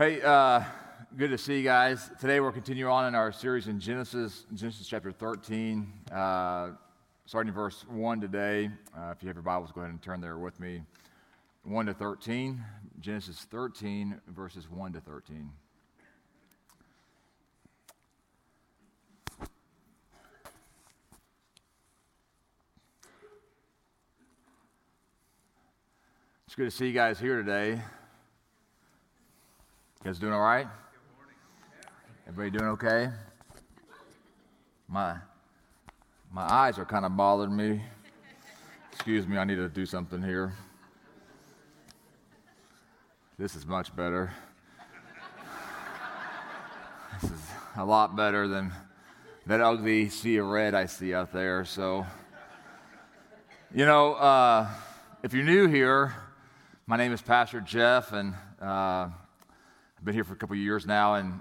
[0.00, 0.64] Hey, uh,
[1.18, 2.10] good to see you guys.
[2.18, 6.70] Today we're continuing on in our series in Genesis, Genesis chapter 13, uh,
[7.26, 8.70] starting in verse 1 today.
[8.96, 10.80] Uh, if you have your Bibles, go ahead and turn there with me.
[11.64, 12.64] 1 to 13,
[12.98, 15.50] Genesis 13, verses 1 to 13.
[26.46, 27.82] It's good to see you guys here today.
[30.02, 30.66] You guys doing all right?
[32.26, 33.10] Everybody doing okay?
[34.88, 35.16] My
[36.32, 37.82] my eyes are kind of bothering me.
[38.94, 40.54] Excuse me, I need to do something here.
[43.38, 44.32] This is much better.
[47.20, 47.40] This is
[47.76, 48.72] a lot better than
[49.44, 51.66] that ugly sea of red I see out there.
[51.66, 52.06] So,
[53.74, 54.66] you know, uh,
[55.22, 56.14] if you're new here,
[56.86, 59.10] my name is Pastor Jeff, and uh,
[60.00, 61.16] I've been here for a couple years now.
[61.16, 61.40] And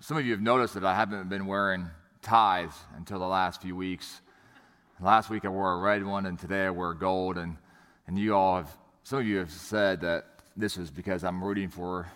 [0.00, 1.90] some of you have noticed that I haven't been wearing
[2.22, 4.22] ties until the last few weeks.
[4.98, 7.36] Last week I wore a red one, and today I wear gold.
[7.36, 7.58] And,
[8.06, 10.24] and you all have, some of you have said that
[10.56, 12.10] this is because I'm rooting for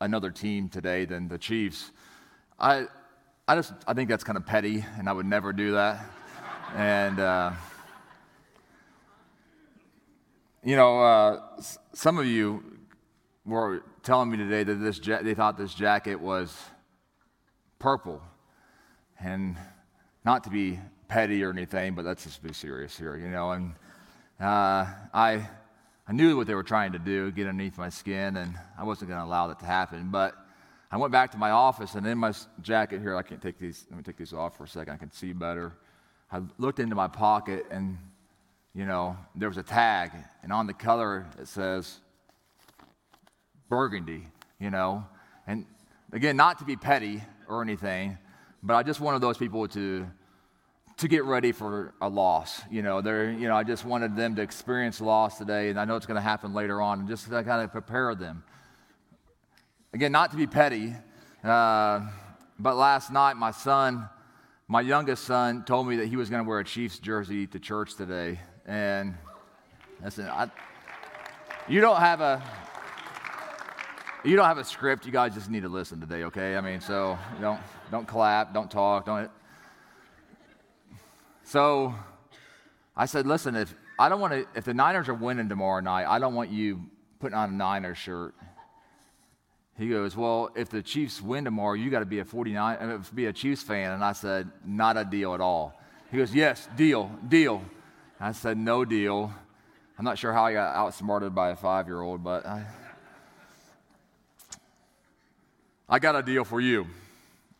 [0.00, 1.90] another team today than the Chiefs.
[2.58, 2.86] I,
[3.46, 6.06] I just, I think that's kind of petty, and I would never do that.
[6.74, 7.50] and, uh,
[10.64, 11.40] you know, uh,
[11.92, 12.78] some of you
[13.44, 16.56] were telling me today that this ja- they thought this jacket was
[17.78, 18.22] purple,
[19.20, 19.54] and
[20.24, 23.50] not to be petty or anything, but let's just be serious here, you know.
[23.50, 23.74] And
[24.40, 25.46] uh, I,
[26.06, 29.10] I knew what they were trying to do, get underneath my skin, and I wasn't
[29.10, 30.08] going to allow that to happen.
[30.10, 30.34] But
[30.90, 33.84] I went back to my office, and in my jacket here, I can't take these.
[33.90, 34.94] Let me take these off for a second.
[34.94, 35.74] I can see better.
[36.32, 37.98] I looked into my pocket, and
[38.74, 42.00] you know, there was a tag, and on the color it says
[43.68, 44.26] burgundy,
[44.58, 45.06] you know.
[45.46, 45.66] And
[46.12, 48.18] again, not to be petty or anything,
[48.62, 50.06] but I just wanted those people to
[50.98, 52.60] to get ready for a loss.
[52.70, 55.84] You know, they're, you know, I just wanted them to experience loss today, and I
[55.84, 58.42] know it's going to happen later on, and just to kind of prepare them.
[59.94, 60.92] Again, not to be petty,
[61.44, 62.00] uh,
[62.58, 64.08] but last night my son,
[64.66, 67.60] my youngest son, told me that he was going to wear a Chiefs jersey to
[67.60, 69.14] church today, and
[70.02, 70.50] listen, I,
[71.68, 72.42] you don't have a
[74.28, 75.06] you don't have a script.
[75.06, 76.56] You guys just need to listen today, okay?
[76.56, 79.30] I mean, so don't don't clap, don't talk, don't.
[81.44, 81.94] So
[82.94, 86.06] I said, listen, if I don't want to, if the Niners are winning tomorrow night,
[86.06, 86.82] I don't want you
[87.20, 88.34] putting on a Niners shirt.
[89.78, 93.02] He goes, well, if the Chiefs win tomorrow, you got to be a 49, uh,
[93.14, 93.92] be a Chiefs fan.
[93.92, 95.80] And I said, not a deal at all.
[96.10, 97.62] He goes, yes, deal, deal.
[98.20, 99.32] I said, no deal.
[99.98, 102.66] I'm not sure how I got outsmarted by a five year old, but I,
[105.90, 106.86] I got a deal for you.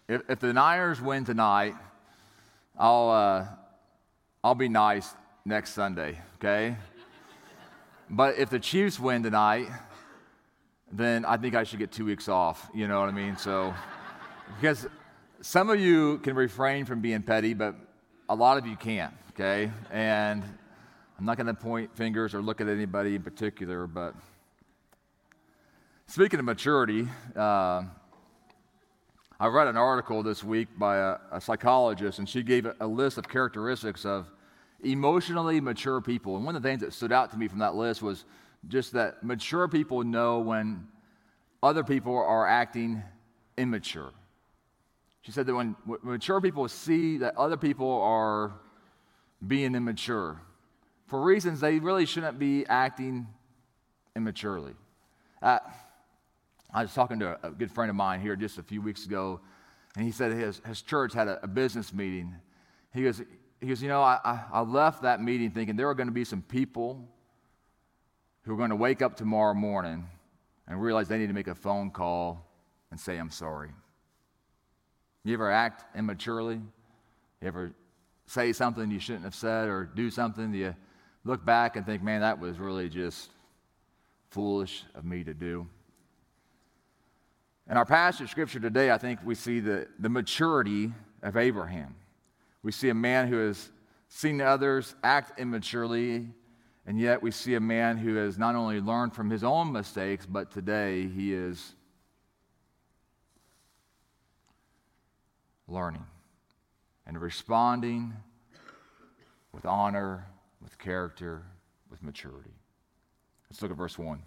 [0.07, 1.75] If, if the Niners win tonight,
[2.79, 3.47] I'll, uh,
[4.45, 5.15] I'll be nice
[5.47, 6.77] next Sunday, okay?
[8.11, 9.69] but if the Chiefs win tonight,
[10.93, 12.69] then I think I should get two weeks off.
[12.75, 13.39] You know what I mean?
[13.39, 13.73] So,
[14.57, 14.87] because
[15.41, 17.77] some of you can refrain from being petty, but
[18.29, 19.73] a lot of you can't, okay?
[19.91, 20.45] And
[21.19, 24.15] I'm not going to point fingers or look at anybody in particular, but
[26.07, 27.85] speaking of maturity, uh,
[29.41, 32.87] I read an article this week by a, a psychologist, and she gave a, a
[32.87, 34.27] list of characteristics of
[34.83, 36.37] emotionally mature people.
[36.37, 38.25] And one of the things that stood out to me from that list was
[38.67, 40.89] just that mature people know when
[41.63, 43.01] other people are acting
[43.57, 44.13] immature.
[45.23, 48.55] She said that when mature people see that other people are
[49.47, 50.41] being immature,
[51.07, 53.29] for reasons they really shouldn't be acting
[54.17, 54.73] immaturely.
[55.41, 55.61] Uh,
[56.73, 59.41] I was talking to a good friend of mine here just a few weeks ago,
[59.97, 62.35] and he said his, his church had a, a business meeting.
[62.93, 63.23] He goes,
[63.61, 66.25] he goes, You know, I, I left that meeting thinking there are going to be
[66.25, 67.09] some people
[68.43, 70.07] who are going to wake up tomorrow morning
[70.67, 72.47] and realize they need to make a phone call
[72.91, 73.71] and say, I'm sorry.
[75.25, 76.61] You ever act immaturely?
[77.41, 77.73] You ever
[78.27, 80.53] say something you shouldn't have said or do something?
[80.53, 80.75] You
[81.25, 83.31] look back and think, man, that was really just
[84.31, 85.67] foolish of me to do.
[87.71, 90.91] In our passage of scripture today, I think we see the, the maturity
[91.23, 91.95] of Abraham.
[92.63, 93.69] We see a man who has
[94.09, 96.29] seen others act immaturely,
[96.87, 100.25] and yet we see a man who has not only learned from his own mistakes,
[100.25, 101.75] but today he is
[105.67, 106.07] learning
[107.07, 108.15] and responding
[109.53, 110.27] with honor,
[110.63, 111.43] with character,
[111.91, 112.55] with maturity.
[113.51, 114.23] Let's look at verse 1.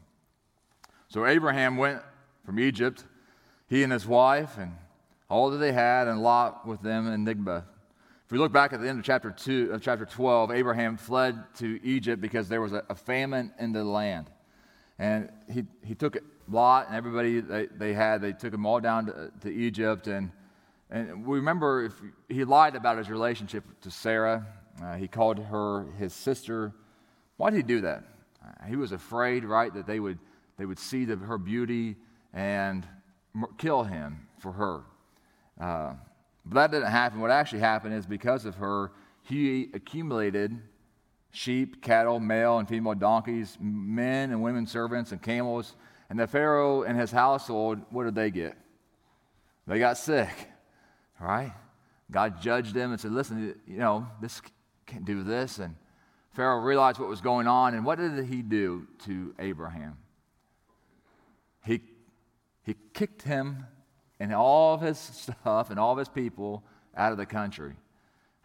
[1.08, 2.02] So Abraham went
[2.46, 3.04] from Egypt
[3.72, 4.74] he and his wife and
[5.30, 7.64] all that they had, and Lot with them in Negeb.
[8.26, 11.42] If we look back at the end of chapter, two, of chapter 12, Abraham fled
[11.60, 14.30] to Egypt because there was a, a famine in the land.
[15.00, 16.18] And he, he took
[16.50, 20.08] Lot and everybody they, they had, they took them all down to, to Egypt.
[20.08, 20.32] And,
[20.90, 21.94] and we remember if
[22.28, 24.48] he lied about his relationship to Sarah.
[24.84, 26.74] Uh, he called her his sister.
[27.38, 28.04] Why did he do that?
[28.46, 30.20] Uh, he was afraid, right, that they would,
[30.58, 31.96] they would see the, her beauty
[32.34, 32.86] and
[33.58, 34.82] kill him for her.
[35.60, 35.94] Uh,
[36.46, 37.20] but that didn't happen.
[37.20, 38.92] What actually happened is because of her,
[39.24, 40.60] he accumulated
[41.32, 45.76] sheep, cattle, male and female donkeys, men and women servants, and camels.
[46.10, 48.58] And the Pharaoh and his household, what did they get?
[49.68, 50.30] They got sick,
[51.20, 51.54] right?
[52.10, 54.42] God judged them and said, listen, you know, this
[54.86, 55.60] can't do this.
[55.60, 55.76] And
[56.32, 57.74] Pharaoh realized what was going on.
[57.74, 59.98] And what did he do to Abraham?
[62.64, 63.66] He, kicked him
[64.20, 66.64] and all of his stuff and all of his people
[66.96, 67.74] out of the country.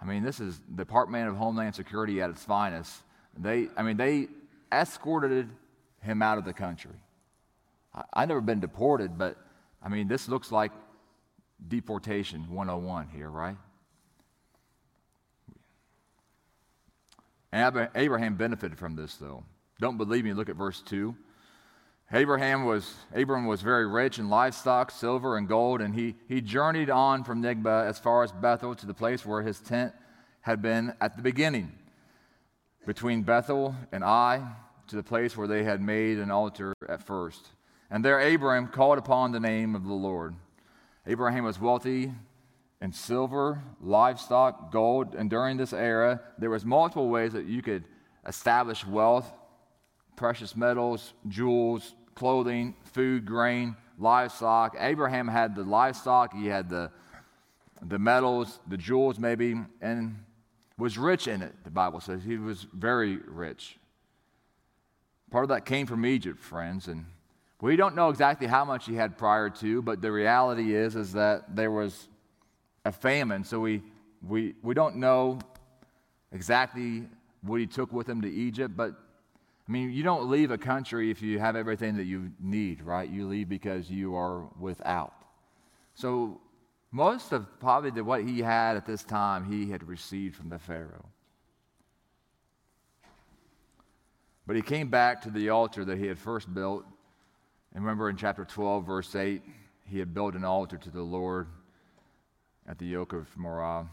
[0.01, 2.95] I mean, this is the Department of Homeland Security at its finest.
[3.39, 4.29] They, I mean, they
[4.73, 5.49] escorted
[6.03, 6.97] him out of the country.
[7.95, 9.37] I, I've never been deported, but
[9.83, 10.73] I mean, this looks like
[11.69, 13.57] deportation 101 here, right?
[17.53, 19.45] Abraham benefited from this, though.
[19.81, 20.33] Don't believe me?
[20.35, 21.15] Look at verse 2.
[22.13, 26.89] Abraham was, Abram was very rich in livestock, silver, and gold, and he, he journeyed
[26.89, 29.93] on from Negeb as far as Bethel to the place where his tent
[30.43, 31.73] had been at the beginning,
[32.87, 34.41] between Bethel and Ai,
[34.87, 37.49] to the place where they had made an altar at first.
[37.91, 40.37] And there Abram called upon the name of the Lord.
[41.09, 42.13] Abraham was wealthy
[42.81, 47.85] in silver, livestock, gold, and during this era, there was multiple ways that you could
[48.25, 49.33] establish wealth
[50.17, 54.75] precious metals, jewels, clothing, food, grain, livestock.
[54.79, 56.91] Abraham had the livestock, he had the,
[57.83, 60.17] the metals, the jewels, maybe, and
[60.79, 62.25] was rich in it, the Bible says.
[62.25, 63.79] He was very rich.
[65.31, 67.05] Part of that came from Egypt, friends, and
[67.61, 71.13] we don't know exactly how much he had prior to, but the reality is, is
[71.13, 72.09] that there was
[72.85, 73.83] a famine, so we,
[74.27, 75.39] we, we don't know
[76.33, 77.05] exactly
[77.43, 78.95] what he took with him to Egypt, but
[79.69, 83.09] I mean, you don't leave a country if you have everything that you need, right?
[83.09, 85.13] You leave because you are without.
[85.95, 86.41] So,
[86.93, 90.59] most of probably the, what he had at this time, he had received from the
[90.59, 91.07] Pharaoh.
[94.47, 96.85] But he came back to the altar that he had first built.
[97.75, 99.43] And remember in chapter 12, verse 8,
[99.85, 101.49] he had built an altar to the Lord
[102.69, 103.87] at the oak of Moreh.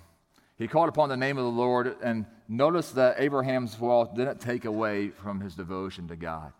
[0.57, 4.65] He called upon the name of the Lord, and notice that Abraham's wealth didn't take
[4.65, 6.53] away from his devotion to God.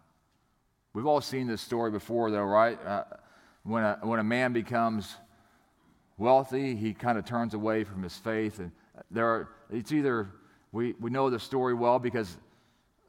[0.94, 2.84] We've all seen this story before, though, right?
[2.86, 3.04] Uh,
[3.64, 5.16] when, a, when a man becomes
[6.18, 8.60] wealthy, he kind of turns away from his faith.
[8.60, 8.72] And
[9.10, 10.30] there are, it's either
[10.72, 12.38] we, we know the story well because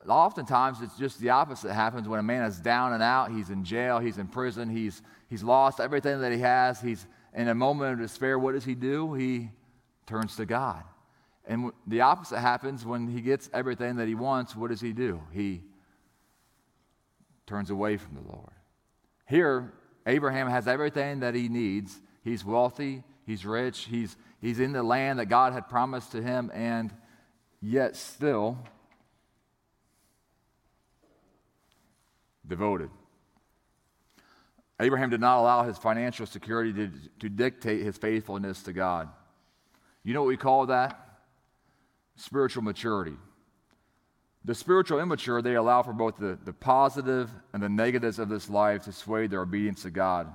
[0.08, 3.64] oftentimes it's just the opposite happens when a man is down and out, he's in
[3.64, 7.94] jail, he's in prison, he's, he's lost everything that he has, he's in a moment
[7.94, 8.38] of despair.
[8.38, 9.14] What does he do?
[9.14, 9.50] He
[10.06, 10.84] turns to God.
[11.46, 14.56] And the opposite happens when he gets everything that he wants.
[14.56, 15.20] What does he do?
[15.32, 15.62] He
[17.46, 18.52] turns away from the Lord.
[19.26, 19.72] Here,
[20.06, 22.00] Abraham has everything that he needs.
[22.22, 26.50] He's wealthy, he's rich, he's, he's in the land that God had promised to him,
[26.54, 26.92] and
[27.60, 28.58] yet still
[32.46, 32.90] devoted.
[34.80, 39.08] Abraham did not allow his financial security to, to dictate his faithfulness to God.
[40.02, 41.03] You know what we call that?
[42.16, 43.16] Spiritual maturity.
[44.44, 48.50] The spiritual immature, they allow for both the, the positive and the negatives of this
[48.50, 50.32] life to sway their obedience to God.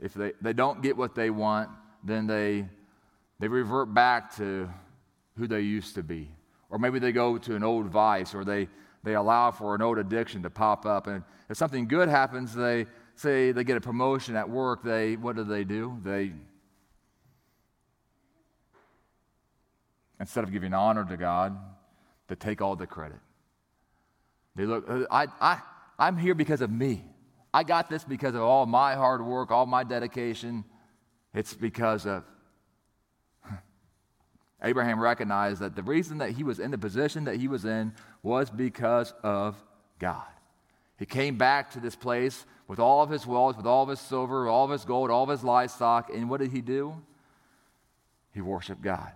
[0.00, 1.70] If they, they don't get what they want,
[2.02, 2.68] then they,
[3.38, 4.68] they revert back to
[5.36, 6.28] who they used to be.
[6.70, 8.68] Or maybe they go to an old vice, or they,
[9.04, 11.06] they allow for an old addiction to pop up.
[11.06, 15.36] And if something good happens, they say they get a promotion at work, they, what
[15.36, 15.98] do they do?
[16.02, 16.32] They
[20.22, 21.58] instead of giving honor to God,
[22.28, 23.18] to take all the credit.
[24.54, 25.60] They look, uh, I, I,
[25.98, 27.04] I'm here because of me.
[27.52, 30.62] I got this because of all my hard work, all my dedication.
[31.34, 32.22] It's because of.
[34.62, 37.92] Abraham recognized that the reason that he was in the position that he was in
[38.22, 39.60] was because of
[39.98, 40.22] God.
[41.00, 43.98] He came back to this place with all of his wealth, with all of his
[43.98, 46.94] silver, all of his gold, all of his livestock, and what did he do?
[48.32, 49.10] He worshiped God.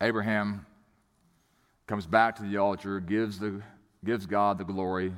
[0.00, 0.64] Abraham
[1.86, 3.62] comes back to the altar, gives, the,
[4.04, 5.12] gives God the glory.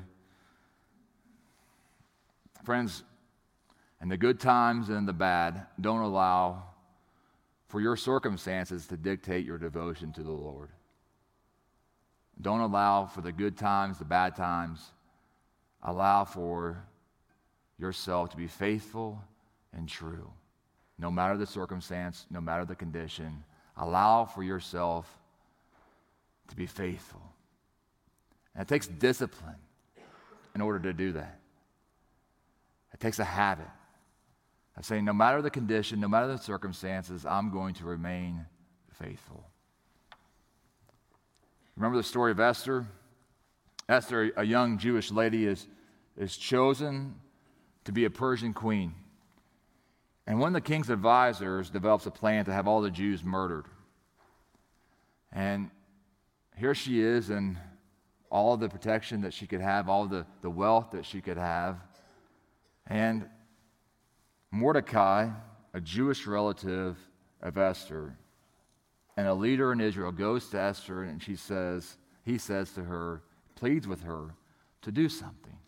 [2.65, 3.03] Friends,
[4.01, 6.63] And the good times and the bad don't allow
[7.69, 10.71] for your circumstances to dictate your devotion to the Lord.
[12.41, 14.93] Don't allow for the good times, the bad times.
[15.83, 16.83] Allow for
[17.79, 19.23] yourself to be faithful
[19.73, 20.31] and true.
[20.99, 23.45] No matter the circumstance, no matter the condition,
[23.81, 25.09] allow for yourself
[26.49, 27.23] to be faithful.
[28.55, 29.57] And it takes discipline
[30.55, 31.41] in order to do that.
[32.93, 33.69] It takes a habit
[34.77, 38.45] of saying, no matter the condition, no matter the circumstances, I'm going to remain
[38.93, 39.45] faithful.
[41.77, 42.87] Remember the story of Esther?
[43.89, 45.67] Esther, a young Jewish lady, is,
[46.17, 47.15] is chosen
[47.85, 48.95] to be a Persian queen.
[50.31, 53.65] And one of the king's advisors develops a plan to have all the Jews murdered.
[55.33, 55.73] And
[56.57, 57.59] here she is and
[58.31, 61.79] all the protection that she could have, all the, the wealth that she could have.
[62.87, 63.27] And
[64.53, 65.31] Mordecai,
[65.75, 66.97] a Jewish relative
[67.43, 68.17] of Esther,
[69.17, 73.25] and a leader in Israel goes to Esther and she says, he says to her,
[73.57, 74.37] pleads with her
[74.83, 75.59] to do something,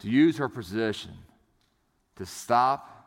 [0.00, 1.12] to use her position
[2.16, 3.01] to stop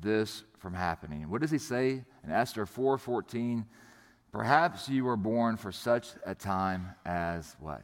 [0.00, 1.28] this from happening.
[1.30, 3.66] What does he say in Esther 4:14?
[4.32, 7.82] Perhaps you were born for such a time as what?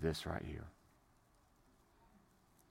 [0.00, 0.66] This right here.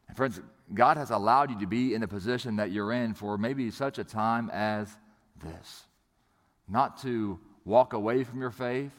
[0.08, 0.42] And friends,
[0.74, 4.00] God has allowed you to be in the position that you're in for maybe such
[4.00, 4.98] a time as
[5.44, 5.86] this.
[6.68, 8.92] Not to walk away from your faith,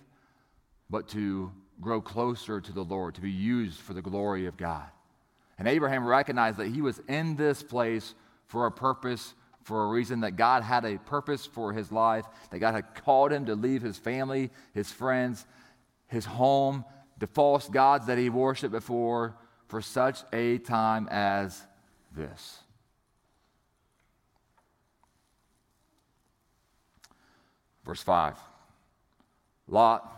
[0.88, 1.50] but to
[1.80, 4.88] grow closer to the Lord, to be used for the glory of God.
[5.58, 8.14] And Abraham recognized that he was in this place
[8.46, 12.58] for a purpose for a reason that God had a purpose for his life, that
[12.58, 15.46] God had called him to leave his family, his friends,
[16.06, 16.84] his home,
[17.18, 19.36] the false gods that he worshiped before
[19.68, 21.62] for such a time as
[22.16, 22.58] this.
[27.84, 28.36] Verse 5
[29.68, 30.10] Lot,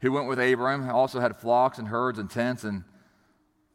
[0.00, 2.84] who went with Abram, also had flocks and herds and tents, and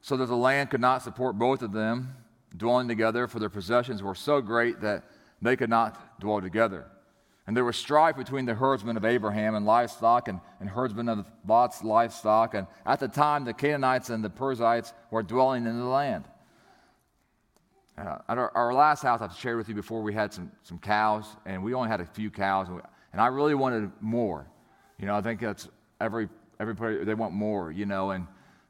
[0.02, 2.16] so that the land could not support both of them
[2.56, 5.04] dwelling together, for their possessions were so great that
[5.42, 6.86] they could not dwell together.
[7.48, 11.26] And there was strife between the herdsmen of Abraham and livestock and, and herdsmen of
[11.48, 12.54] Lot's livestock.
[12.54, 16.26] And at the time, the Canaanites and the Perizzites were dwelling in the land.
[17.98, 20.78] Uh, at our, our, last house, I've shared with you before, we had some, some
[20.78, 24.48] cows, and we only had a few cows, and, we, and I really wanted more.
[25.00, 25.68] You know, I think that's
[26.00, 26.30] every
[26.60, 27.72] everybody they want more.
[27.72, 28.28] You know, and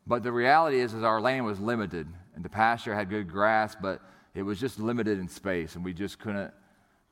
[0.08, 2.08] but the reality is, is our land was limited,
[2.40, 4.00] and the pasture had good grass, but
[4.34, 6.54] it was just limited in space, and we just couldn't,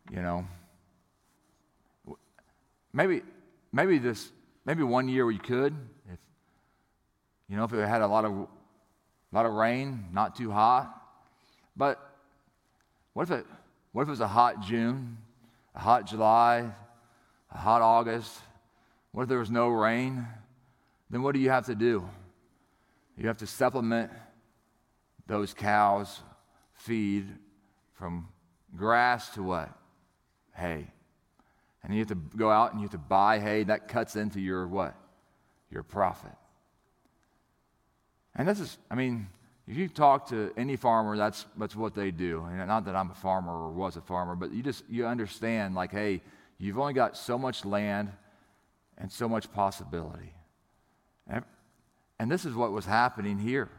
[0.10, 0.48] you know.
[2.94, 3.24] Maybe,
[3.74, 4.32] maybe this,
[4.64, 5.76] maybe one year we could,
[6.10, 6.18] if,
[7.50, 8.48] you know, if it had a lot of, a
[9.34, 10.96] lot of rain, not too hot.
[11.76, 12.00] But
[13.12, 13.46] what if it,
[13.92, 15.18] what if it was a hot June,
[15.76, 16.72] a hot July,
[17.52, 18.32] a hot August?
[19.12, 20.26] What if there was no rain?
[21.10, 22.08] Then what do you have to do?
[23.18, 24.10] You have to supplement
[25.28, 26.22] those cows
[26.74, 27.28] feed
[27.94, 28.28] from
[28.76, 29.70] grass to what?
[30.56, 30.88] Hay.
[31.84, 33.64] And you have to go out and you have to buy hay.
[33.64, 34.96] That cuts into your what?
[35.72, 36.32] Your profit.
[38.36, 39.28] And this is, I mean,
[39.68, 42.46] if you talk to any farmer, that's, that's what they do.
[42.46, 45.76] And not that I'm a farmer or was a farmer, but you just, you understand
[45.76, 46.22] like, hey,
[46.58, 48.12] you've only got so much land
[48.98, 50.34] and so much possibility.
[51.28, 51.44] And,
[52.20, 53.70] and this is what was happening here.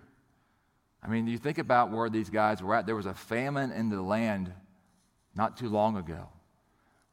[1.03, 2.87] I mean, you think about where these guys were at.
[2.87, 4.53] There was a famine in the land
[5.35, 6.29] not too long ago.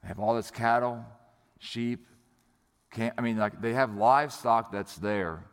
[0.01, 1.05] They have all this cattle,
[1.59, 2.07] sheep.
[2.97, 5.43] I mean, like they have livestock that's there.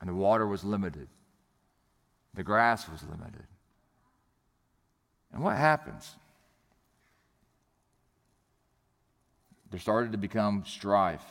[0.00, 1.08] And the water was limited,
[2.34, 3.46] the grass was limited.
[5.32, 6.16] And what happens?
[9.70, 11.24] There started to become strife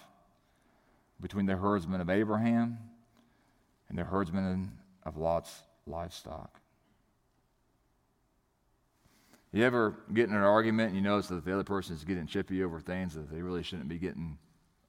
[1.21, 2.79] between the herdsmen of Abraham
[3.91, 4.71] and the herdsmen
[5.03, 6.61] of Lot's livestock.
[9.51, 12.25] You ever get in an argument and you notice that the other person is getting
[12.25, 14.37] chippy over things that they really shouldn't be getting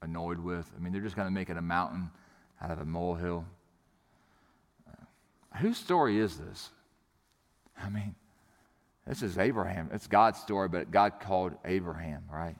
[0.01, 0.71] annoyed with?
[0.73, 2.11] I mean, they're just kind of making a mountain
[2.61, 3.45] out of a molehill.
[4.87, 6.69] Uh, whose story is this?
[7.77, 8.15] I mean,
[9.05, 9.89] this is Abraham.
[9.91, 12.55] It's God's story, but God called Abraham, right?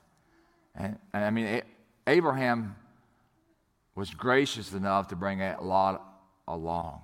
[0.76, 1.62] And, and I mean,
[2.06, 2.76] Abraham
[3.96, 6.10] was gracious enough to bring a Lot
[6.48, 7.02] along.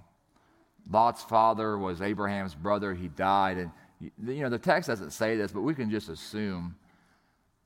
[0.92, 2.94] Lot's father was Abraham's brother.
[2.94, 3.58] He died.
[3.58, 6.76] And, you know, the text doesn't say this, but we can just assume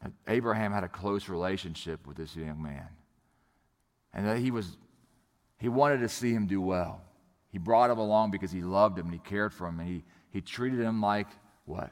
[0.02, 2.88] that Abraham had a close relationship with this young man.
[4.14, 4.78] And that he was,
[5.58, 7.02] he wanted to see him do well.
[7.50, 10.04] He brought him along because he loved him and he cared for him and he,
[10.32, 11.28] he treated him like
[11.66, 11.92] what?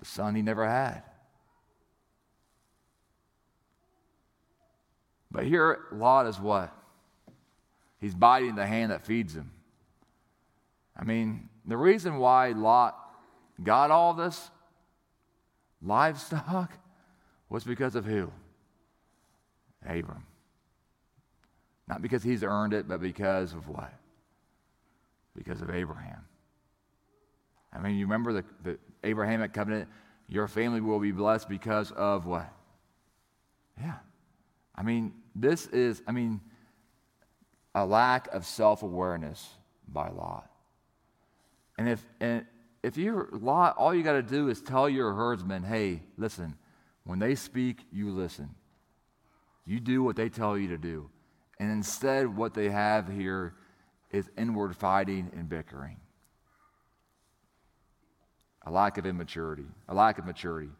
[0.00, 1.02] The son he never had.
[5.30, 6.72] But here, Lot is what?
[8.04, 9.50] He's biting the hand that feeds him.
[10.94, 12.94] I mean, the reason why Lot
[13.62, 14.50] got all this
[15.80, 16.70] livestock
[17.48, 18.30] was because of who?
[19.88, 20.26] Abram.
[21.88, 23.94] Not because he's earned it, but because of what?
[25.34, 26.26] Because of Abraham.
[27.72, 29.88] I mean, you remember the, the Abrahamic covenant?
[30.28, 32.52] Your family will be blessed because of what?
[33.80, 33.96] Yeah.
[34.76, 36.42] I mean, this is, I mean,
[37.74, 39.48] a lack of self awareness
[39.88, 40.48] by Lot.
[41.76, 42.46] And if, and
[42.82, 46.56] if you're Lot, all you got to do is tell your herdsmen, hey, listen,
[47.04, 48.54] when they speak, you listen.
[49.66, 51.10] You do what they tell you to do.
[51.58, 53.54] And instead, what they have here
[54.10, 55.96] is inward fighting and bickering.
[58.66, 60.70] A lack of immaturity, a lack of maturity.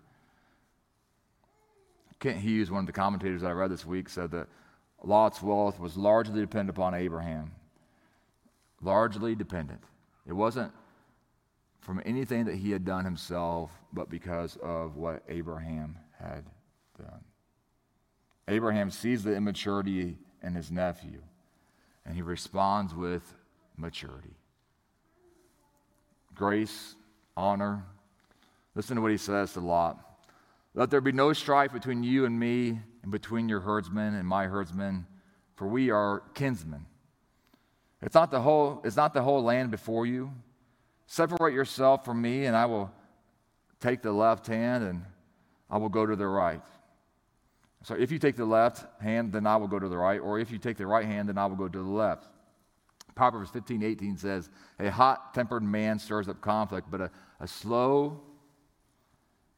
[2.20, 4.48] Kent Hughes, one of the commentators that I read this week, said that
[5.06, 7.52] Lot's wealth was largely dependent upon Abraham.
[8.82, 9.82] Largely dependent.
[10.26, 10.72] It wasn't
[11.80, 16.44] from anything that he had done himself, but because of what Abraham had
[16.98, 17.20] done.
[18.48, 21.22] Abraham sees the immaturity in his nephew,
[22.06, 23.34] and he responds with
[23.76, 24.36] maturity.
[26.34, 26.96] Grace,
[27.36, 27.84] honor.
[28.74, 29.98] Listen to what he says to Lot.
[30.74, 34.46] Let there be no strife between you and me, and between your herdsmen and my
[34.46, 35.06] herdsmen,
[35.56, 36.86] for we are kinsmen.
[38.00, 40.32] It's not the whole, it's not the whole land before you.
[41.06, 42.90] Separate yourself from me, and I will
[43.78, 45.04] take the left hand and
[45.68, 46.62] I will go to the right.
[47.82, 50.18] So if you take the left hand, then I will go to the right.
[50.18, 52.26] Or if you take the right hand, then I will go to the left.
[53.14, 54.48] Proverbs 15, 18 says,
[54.80, 58.22] A hot tempered man stirs up conflict, but a, a slow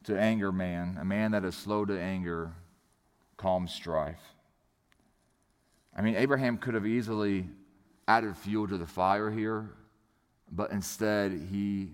[0.05, 2.53] to anger man, a man that is slow to anger,
[3.37, 4.21] calms strife.
[5.95, 7.49] I mean, Abraham could have easily
[8.07, 9.71] added fuel to the fire here,
[10.51, 11.93] but instead he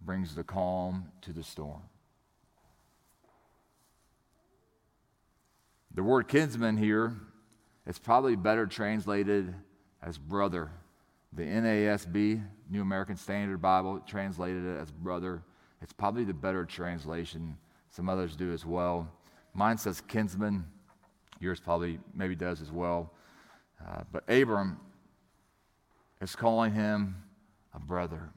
[0.00, 1.82] brings the calm to the storm.
[5.94, 7.14] The word kinsman here
[7.86, 9.54] is probably better translated
[10.02, 10.70] as brother.
[11.32, 15.42] The NASB, New American Standard Bible, translated it as brother.
[15.82, 17.56] It's probably the better translation.
[17.90, 19.10] Some others do as well.
[19.58, 20.64] Mine says kinsman.
[21.40, 23.12] Yours probably maybe does as well.
[23.84, 24.78] Uh, but Abram
[26.20, 27.16] is calling him
[27.74, 28.30] a brother.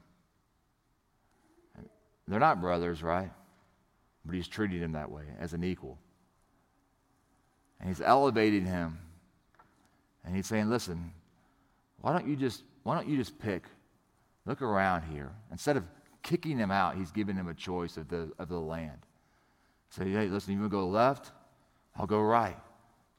[2.26, 3.30] They're not brothers, right?
[4.24, 5.96] But he's treating him that way, as an equal.
[7.78, 8.98] And he's elevating him.
[10.24, 11.12] And he's saying, listen,
[12.00, 13.62] why don't you just, why don't you just pick?
[14.44, 15.30] Look around here.
[15.52, 15.84] Instead of
[16.24, 18.98] kicking him out, he's giving him a choice of the, of the land.
[19.92, 21.32] Say, hey, listen, you want to go left?
[21.94, 22.56] I'll go right.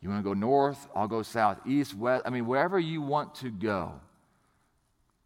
[0.01, 0.87] You want to go north?
[0.95, 2.23] I'll go south, east, west.
[2.25, 4.01] I mean, wherever you want to go,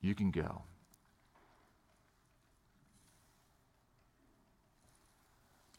[0.01, 0.63] you can go.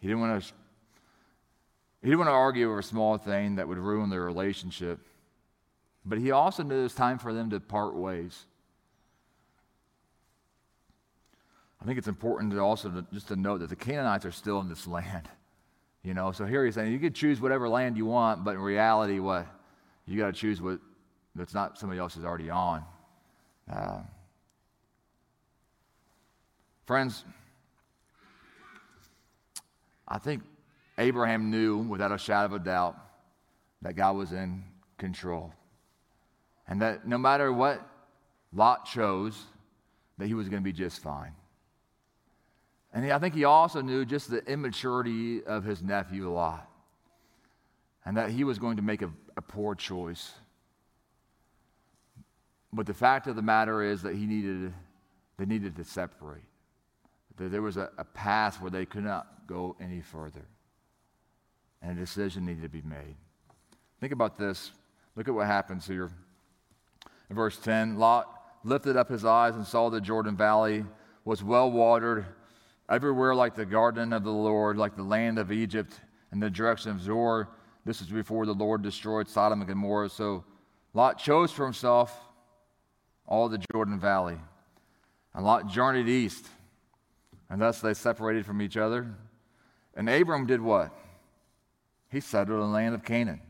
[0.00, 0.52] He didn't want to
[2.00, 5.00] he didn't want to argue over a small thing that would ruin their relationship.
[6.06, 8.46] But he also knew it was time for them to part ways.
[11.82, 14.68] I think it's important to also just to note that the Canaanites are still in
[14.70, 15.28] this land.
[16.02, 18.60] You know, so here he's saying you can choose whatever land you want, but in
[18.60, 19.46] reality, what
[20.06, 20.78] you got to choose what
[21.34, 22.84] that's not somebody else is already on.
[23.70, 24.00] Uh,
[26.86, 27.24] friends,
[30.06, 30.42] I think
[30.96, 32.96] Abraham knew without a shadow of a doubt
[33.82, 34.64] that God was in
[34.96, 35.52] control.
[36.66, 37.86] And that no matter what
[38.52, 39.38] Lot chose,
[40.18, 41.32] that he was going to be just fine.
[42.92, 46.68] And he, I think he also knew just the immaturity of his nephew Lot.
[48.04, 50.32] And that he was going to make a, a poor choice.
[52.72, 54.72] But the fact of the matter is that he needed,
[55.38, 56.42] they needed to separate.
[57.36, 60.46] That there was a, a path where they could not go any further
[61.82, 63.16] and a decision needed to be made.
[64.00, 64.72] Think about this.
[65.16, 66.10] Look at what happens here.
[67.30, 68.26] In verse 10, Lot
[68.64, 70.84] lifted up his eyes and saw the Jordan Valley
[71.24, 72.26] was well watered,
[72.88, 76.00] everywhere like the garden of the Lord, like the land of Egypt,
[76.32, 77.48] in the direction of Zoar.
[77.84, 80.10] This is before the Lord destroyed Sodom and Gomorrah.
[80.10, 80.44] So
[80.94, 82.18] Lot chose for himself
[83.26, 84.38] all the Jordan Valley.
[85.34, 86.46] And Lot journeyed east,
[87.48, 89.14] and thus they separated from each other.
[89.94, 90.92] And Abram did what?
[92.10, 93.40] he settled in the land of Canaan.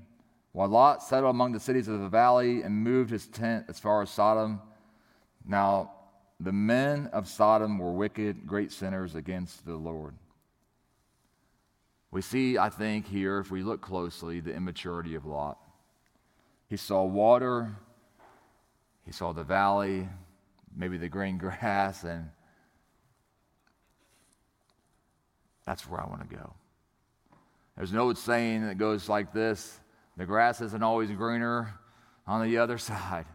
[0.52, 4.02] While Lot settled among the cities of the valley and moved his tent as far
[4.02, 4.60] as Sodom,
[5.46, 5.92] Now,
[6.40, 10.14] the men of Sodom were wicked, great sinners against the Lord.
[12.10, 15.58] We see, I think, here, if we look closely, the immaturity of Lot.
[16.68, 17.76] He saw water,
[19.04, 20.08] he saw the valley,
[20.74, 22.30] maybe the green grass, and
[25.66, 26.54] that's where I want to go.
[27.76, 29.80] There's an old saying that goes like this
[30.16, 31.78] the grass isn't always greener
[32.26, 33.26] on the other side.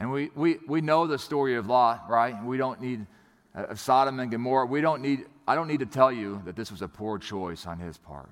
[0.00, 2.42] And we, we, we know the story of Lot, right?
[2.42, 3.06] We don't need
[3.54, 4.64] uh, Sodom and Gomorrah.
[4.64, 7.66] We don't need, I don't need to tell you that this was a poor choice
[7.66, 8.30] on his part.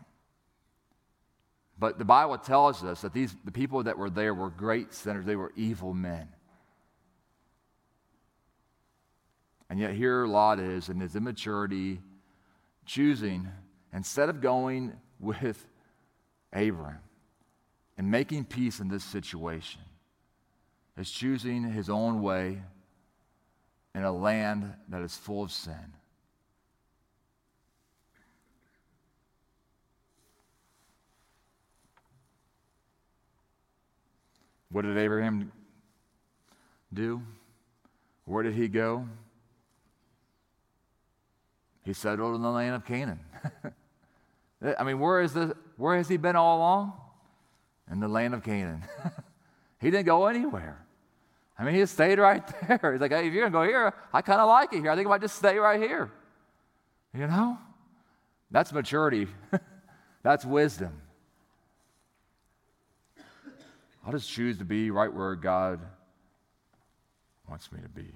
[1.79, 5.27] But the Bible tells us that these, the people that were there were great sinners,
[5.27, 6.29] they were evil men.
[9.69, 12.01] And yet here Lot is in his immaturity,
[12.87, 13.47] choosing,
[13.93, 15.63] instead of going with
[16.55, 17.01] Abraham
[17.99, 19.83] and making peace in this situation,
[20.99, 22.61] is choosing his own way
[23.95, 25.95] in a land that is full of sin.
[34.71, 35.51] What did Abraham
[36.93, 37.23] do?
[38.25, 39.07] Where did he go?
[41.85, 43.21] He settled in the land of Canaan.
[44.79, 46.93] I mean, where, is the, where has he been all along?
[47.91, 48.85] In the land of Canaan.
[49.81, 50.85] he didn't go anywhere.
[51.59, 52.93] I mean, he stayed right there.
[52.93, 54.91] He's like, hey, if you're going to go here, I kind of like it here.
[54.91, 56.11] I think I might just stay right here.
[57.13, 57.59] You know?
[58.51, 59.27] That's maturity,
[60.23, 61.03] that's wisdom.
[64.07, 65.81] I'll just choose to be right where God
[67.47, 68.07] wants me to be.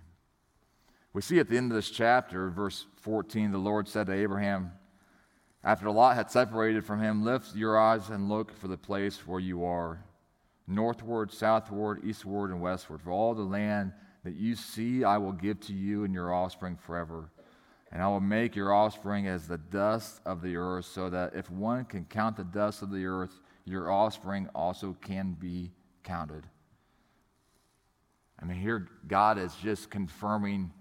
[1.12, 4.72] We see at the end of this chapter, verse 14, the Lord said to Abraham,
[5.62, 9.38] after Lot had separated from him, lift your eyes and look for the place where
[9.38, 10.02] you are,
[10.66, 13.03] northward, southward, eastward, and westward.
[13.03, 13.92] For all the land
[14.25, 17.31] that you see, I will give to you and your offspring forever.
[17.90, 21.51] And I will make your offspring as the dust of the earth, so that if
[21.51, 25.72] one can count the dust of the earth, your offspring also can be
[26.03, 26.46] counted.
[28.40, 30.72] I mean, here God is just confirming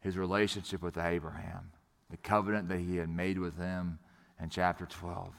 [0.00, 1.70] his relationship with Abraham,
[2.10, 3.98] the covenant that he had made with him
[4.40, 5.32] in chapter 12,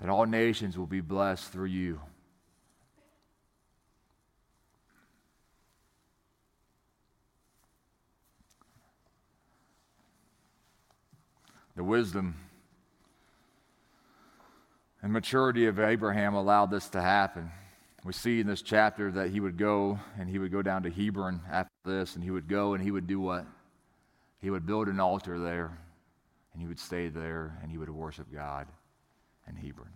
[0.00, 2.00] that all nations will be blessed through you.
[11.76, 12.36] The wisdom
[15.02, 17.50] and maturity of Abraham allowed this to happen.
[18.02, 20.90] We see in this chapter that he would go and he would go down to
[20.90, 23.46] Hebron after this, and he would go and he would do what?
[24.40, 25.78] He would build an altar there,
[26.52, 28.68] and he would stay there, and he would worship God
[29.48, 29.88] in Hebron.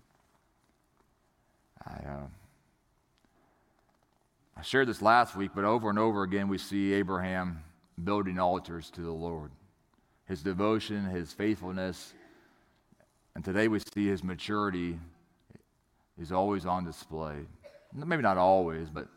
[1.86, 2.26] I, uh,
[4.56, 7.62] I shared this last week, but over and over again, we see Abraham
[8.02, 9.50] building altars to the Lord.
[10.26, 12.14] His devotion, his faithfulness,
[13.34, 14.98] and today we see his maturity
[16.18, 17.46] is always on display
[17.94, 19.08] maybe not always, but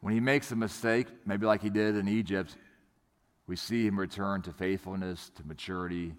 [0.00, 2.56] when he makes a mistake, maybe like he did in Egypt,
[3.46, 6.14] we see him return to faithfulness, to maturity,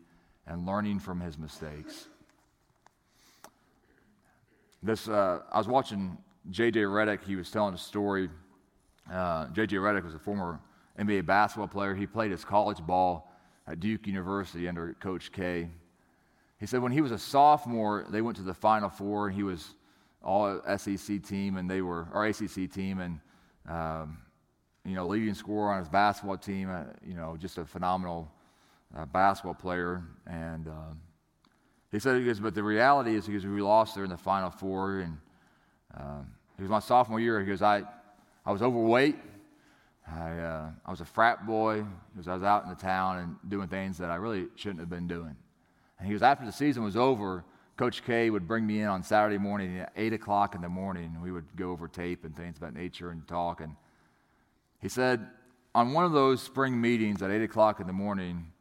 [0.46, 2.08] and learning from his mistakes.
[4.84, 6.18] This, uh, I was watching
[6.50, 6.82] J.J.
[6.82, 7.24] Redick.
[7.24, 8.30] He was telling a story.
[9.10, 9.78] Uh, J.J.
[9.78, 10.60] Redick was a former
[11.00, 11.96] NBA basketball player.
[11.96, 13.32] He played his college ball
[13.66, 15.70] at Duke University under Coach K.
[16.60, 19.76] He said when he was a sophomore, they went to the Final Four, he was
[20.22, 23.20] all SEC team, and they were our ACC team, and
[23.70, 24.18] um,
[24.84, 26.70] you know, leading scorer on his basketball team.
[26.70, 28.30] Uh, you know, just a phenomenal
[28.98, 30.04] uh, basketball player.
[30.28, 31.00] And um,
[31.94, 34.50] he said, he goes, but the reality is, because we lost there in the Final
[34.50, 35.18] Four, and
[35.96, 36.28] um,
[36.58, 37.40] it was my sophomore year.
[37.40, 37.84] He goes, I,
[38.46, 39.16] I was overweight.
[40.12, 43.36] I, uh, I was a frat boy because I was out in the town and
[43.50, 45.36] doing things that I really shouldn't have been doing.
[46.00, 47.46] And he goes, after the season was over,
[47.78, 51.16] Coach K would bring me in on Saturday morning at 8 o'clock in the morning.
[51.22, 53.62] We would go over tape and things about nature and talk.
[53.62, 53.76] And
[54.82, 55.28] he said,
[55.74, 58.52] on one of those spring meetings at 8 o'clock in the morning,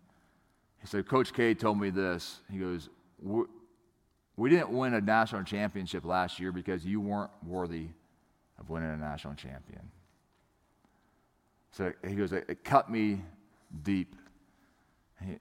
[0.80, 2.40] he said, Coach K told me this.
[2.50, 2.88] He goes,
[3.22, 7.88] We didn't win a national championship last year because you weren't worthy
[8.58, 9.90] of winning a national champion.
[11.70, 13.22] So he goes, It cut me
[13.82, 14.16] deep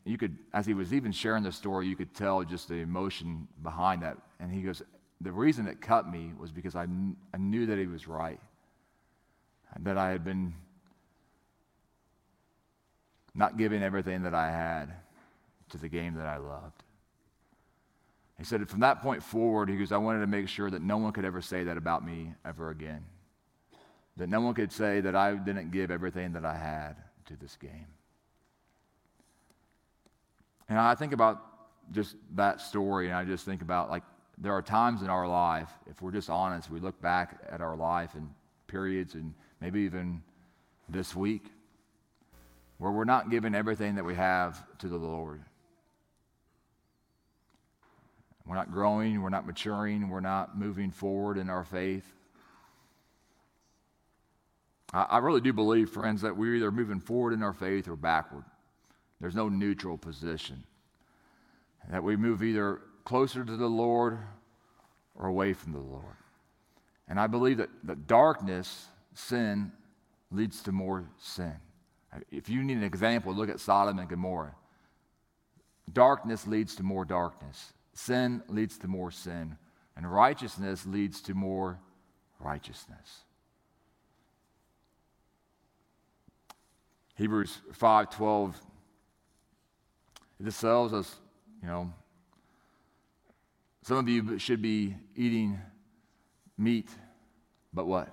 [0.06, 3.48] you could, as he was even sharing the story, you could tell just the emotion
[3.62, 4.18] behind that.
[4.40, 4.82] And he goes,
[5.22, 8.40] The reason it cut me was because I, kn- I knew that he was right,
[9.80, 10.54] that I had been
[13.34, 14.94] not giving everything that I had
[15.70, 16.84] to the game that I loved.
[18.42, 20.98] He said, From that point forward, he goes, I wanted to make sure that no
[20.98, 23.06] one could ever say that about me ever again.
[24.18, 26.96] that no one could say that I didn't give everything that I had
[27.28, 27.86] to this game.
[30.68, 31.40] And I think about
[31.92, 34.02] just that story, and I just think about like
[34.40, 37.76] there are times in our life, if we're just honest, we look back at our
[37.76, 38.28] life and
[38.66, 40.24] periods, and maybe even
[40.90, 41.46] this week,
[42.80, 45.44] where we're not giving everything that we have to the Lord.
[48.46, 52.06] We're not growing, we're not maturing, we're not moving forward in our faith.
[54.94, 57.96] I, I really do believe, friends, that we're either moving forward in our faith or
[57.96, 58.44] backward.
[59.20, 60.64] There's no neutral position.
[61.90, 64.20] That we move either closer to the Lord
[65.16, 66.16] or away from the Lord.
[67.08, 69.72] And I believe that, that darkness, sin,
[70.32, 71.54] leads to more sin.
[72.32, 74.56] If you need an example, look at Sodom and Gomorrah.
[75.92, 77.74] Darkness leads to more darkness.
[77.94, 79.58] Sin leads to more sin.
[79.96, 81.80] And righteousness leads to more
[82.40, 83.24] righteousness.
[87.16, 88.56] Hebrews 5:12
[90.42, 91.20] this tells us,
[91.62, 91.94] you know,
[93.84, 95.60] some of you should be eating
[96.58, 96.90] meat,
[97.74, 98.10] but what?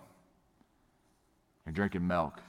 [1.65, 2.41] You're drinking milk.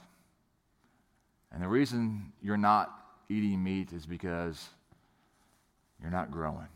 [1.50, 2.90] And the reason you're not
[3.28, 4.68] eating meat is because
[6.00, 6.68] you're not growing.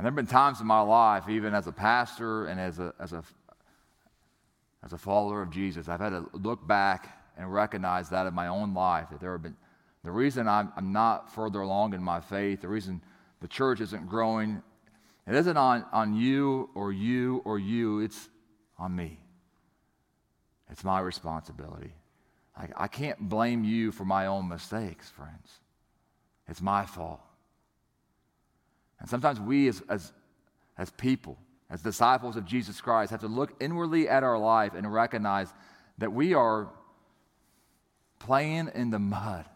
[0.00, 2.94] And there have been times in my life, even as a pastor and as a,
[2.98, 3.22] as a,
[4.82, 8.46] as a follower of Jesus, I've had to look back and recognize that in my
[8.46, 9.58] own life that there have been
[10.02, 13.02] the reason I'm, I'm not further along in my faith, the reason
[13.42, 14.62] the church isn't growing,
[15.28, 18.30] it isn't on, on you or you or you, it's
[18.78, 19.20] on me.
[20.70, 21.92] It's my responsibility.
[22.56, 25.58] I, I can't blame you for my own mistakes, friends.
[26.48, 27.20] It's my fault.
[29.00, 30.12] And sometimes we, as, as,
[30.78, 31.38] as people,
[31.70, 35.48] as disciples of Jesus Christ, have to look inwardly at our life and recognize
[35.98, 36.68] that we are
[38.18, 39.46] playing in the mud.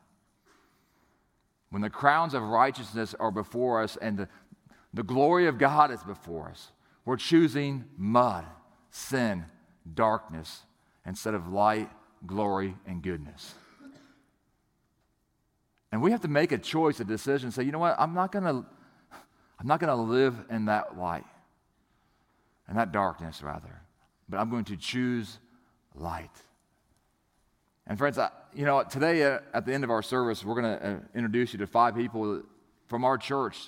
[1.71, 4.29] When the crowns of righteousness are before us and the,
[4.93, 6.71] the glory of God is before us,
[7.05, 8.47] we're choosing mud,
[8.91, 9.45] sin,
[9.93, 10.63] darkness,
[11.05, 11.91] instead of light,
[12.27, 13.55] glory, and goodness.
[15.93, 18.33] And we have to make a choice, a decision, say, you know what, I'm not
[18.33, 18.65] gonna,
[19.59, 21.25] I'm not gonna live in that light,
[22.69, 23.81] in that darkness rather,
[24.29, 25.39] but I'm going to choose
[25.95, 26.31] light.
[27.87, 30.79] And friends, I, you know, today uh, at the end of our service, we're going
[30.79, 32.43] to uh, introduce you to five people
[32.87, 33.59] from our church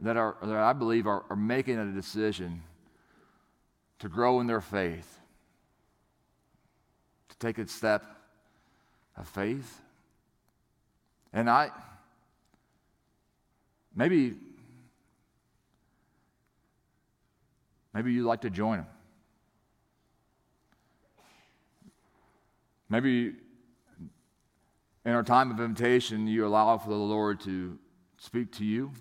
[0.00, 2.62] that are, that I believe are, are making a decision
[4.00, 5.20] to grow in their faith,
[7.28, 8.04] to take a step
[9.16, 9.80] of faith.
[11.32, 11.70] And I,
[13.94, 14.34] maybe,
[17.96, 18.86] maybe you'd like to join them.
[22.90, 23.32] Maybe
[25.06, 27.78] in our time of invitation, you allow for the Lord to
[28.18, 28.92] speak to you,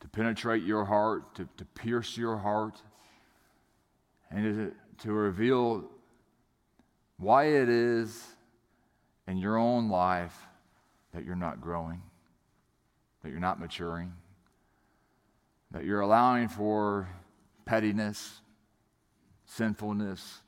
[0.00, 2.82] to penetrate your heart, to, to pierce your heart,
[4.30, 5.88] and to, to reveal
[7.16, 8.22] why it is
[9.26, 10.36] in your own life
[11.14, 12.02] that you're not growing,
[13.22, 14.12] that you're not maturing,
[15.70, 17.08] that you're allowing for
[17.70, 18.40] pettiness,
[19.46, 20.40] sinfulness,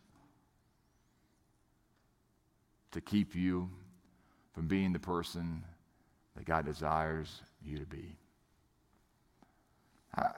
[2.91, 3.71] to keep you
[4.53, 5.63] from being the person
[6.35, 8.17] that God desires you to be.
[10.19, 10.31] Uh,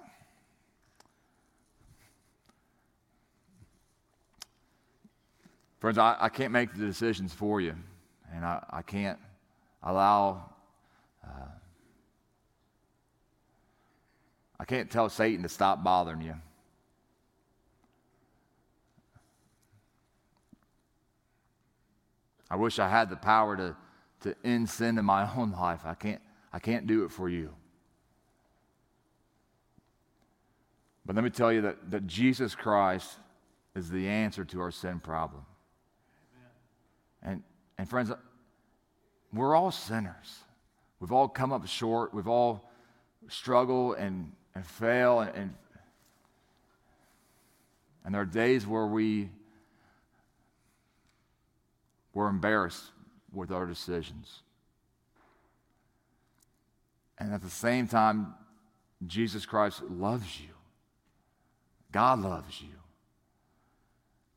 [5.80, 7.74] friends, I, I, can't make the decisions for you,
[8.30, 9.18] and I, I can't
[9.82, 10.50] allow.
[11.26, 11.46] Uh,
[14.60, 16.34] I can't tell Satan to stop bothering you.
[22.54, 23.76] I wish I had the power to,
[24.20, 25.80] to end sin in my own life.
[25.84, 27.52] I can't, I can't do it for you.
[31.04, 33.18] But let me tell you that, that Jesus Christ
[33.74, 35.44] is the answer to our sin problem.
[37.24, 37.42] And,
[37.76, 38.12] and friends,
[39.32, 40.38] we're all sinners.
[41.00, 42.14] We've all come up short.
[42.14, 42.70] We've all
[43.26, 45.18] struggle and, and fail.
[45.18, 45.54] And, and,
[48.04, 49.30] and there are days where we
[52.14, 52.92] we're embarrassed
[53.32, 54.40] with our decisions.
[57.18, 58.34] And at the same time,
[59.06, 60.54] Jesus Christ loves you.
[61.92, 62.68] God loves you.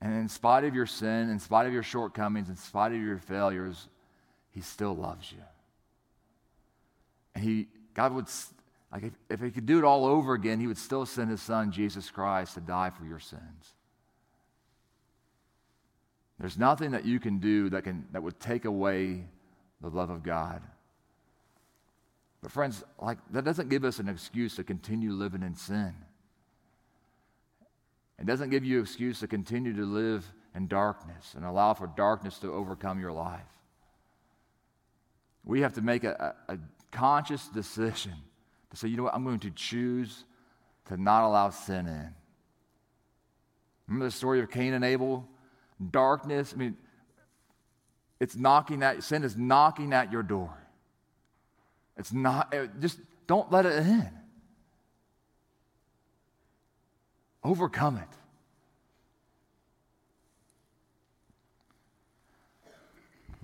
[0.01, 3.17] And in spite of your sin, in spite of your shortcomings, in spite of your
[3.17, 3.87] failures,
[4.51, 5.43] He still loves you.
[7.33, 8.27] And He, God would,
[8.91, 11.41] like, if, if He could do it all over again, He would still send His
[11.41, 13.73] Son, Jesus Christ, to die for your sins.
[16.39, 19.23] There's nothing that you can do that, can, that would take away
[19.81, 20.61] the love of God.
[22.41, 25.93] But, friends, like, that doesn't give us an excuse to continue living in sin.
[28.19, 31.87] It doesn't give you an excuse to continue to live in darkness and allow for
[31.87, 33.41] darkness to overcome your life.
[35.43, 36.57] We have to make a, a, a
[36.91, 38.13] conscious decision
[38.69, 40.23] to say, you know what, I'm going to choose
[40.85, 42.13] to not allow sin in.
[43.87, 45.27] Remember the story of Cain and Abel?
[45.91, 46.77] Darkness, I mean,
[48.19, 50.57] it's knocking at, sin is knocking at your door.
[51.97, 54.09] It's not, eh, just don't let it in.
[57.43, 58.07] Overcome it.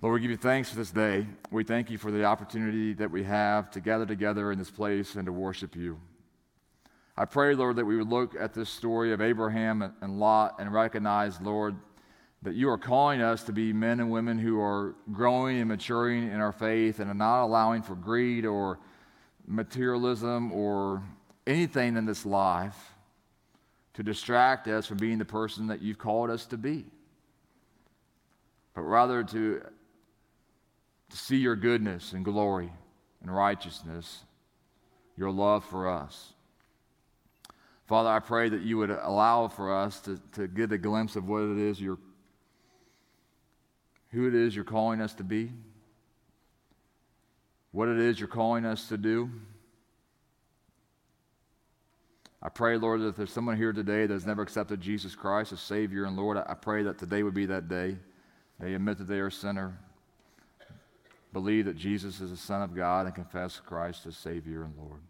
[0.02, 1.26] Lord, we give you thanks for this day.
[1.50, 5.16] We thank you for the opportunity that we have to gather together in this place
[5.16, 5.98] and to worship you.
[7.16, 10.74] I pray, Lord, that we would look at this story of Abraham and Lot and
[10.74, 11.76] recognize, Lord,
[12.44, 16.30] that you are calling us to be men and women who are growing and maturing
[16.30, 18.80] in our faith and are not allowing for greed or
[19.48, 21.02] materialism or
[21.48, 22.92] anything in this life
[23.94, 26.86] to distract us from being the person that you've called us to be,
[28.74, 29.62] but rather to,
[31.10, 32.72] to see your goodness and glory
[33.22, 34.24] and righteousness,
[35.16, 36.34] your love for us.
[37.86, 41.28] Father, I pray that you would allow for us to, to get a glimpse of
[41.28, 42.00] what it is you're,
[44.14, 45.52] who it is you're calling us to be,
[47.72, 49.30] what it is you're calling us to do.
[52.42, 55.52] I pray, Lord, that if there's someone here today that has never accepted Jesus Christ
[55.52, 57.98] as Savior and Lord, I pray that today would be that day.
[58.60, 59.78] They admit that they are a sinner,
[61.32, 65.02] believe that Jesus is the Son of God, and confess Christ as Savior and Lord.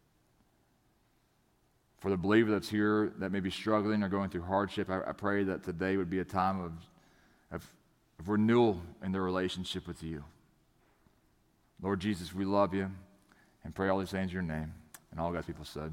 [1.99, 5.11] For the believer that's here that may be struggling or going through hardship, I, I
[5.11, 6.71] pray that today would be a time of,
[8.23, 10.23] of renewal in their relationship with you.
[11.81, 12.89] Lord Jesus, we love you
[13.65, 14.73] and pray all these things in your name.
[15.12, 15.91] And all God's people said,